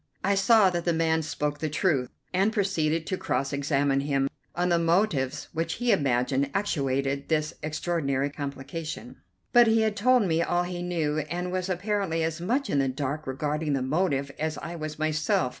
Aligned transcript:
I 0.23 0.33
saw 0.33 0.71
that 0.71 0.83
the 0.83 0.93
man 0.93 1.21
spoke 1.21 1.59
the 1.59 1.69
truth, 1.69 2.09
and 2.33 2.51
proceeded 2.51 3.05
to 3.05 3.17
cross 3.17 3.53
examine 3.53 3.99
him 3.99 4.29
on 4.55 4.69
the 4.69 4.79
motives 4.79 5.47
which 5.53 5.73
he 5.73 5.91
imagined 5.91 6.49
actuated 6.55 7.27
this 7.29 7.53
extraordinary 7.61 8.31
complication; 8.31 9.17
but 9.53 9.67
he 9.67 9.81
had 9.81 9.95
told 9.95 10.23
me 10.23 10.41
all 10.41 10.63
he 10.63 10.81
knew, 10.81 11.19
and 11.29 11.51
was 11.51 11.69
apparently 11.69 12.23
as 12.23 12.41
much 12.41 12.67
in 12.67 12.79
the 12.79 12.87
dark 12.89 13.27
regarding 13.27 13.73
the 13.73 13.83
motive 13.83 14.31
as 14.39 14.57
I 14.57 14.75
was 14.75 14.97
myself. 14.97 15.49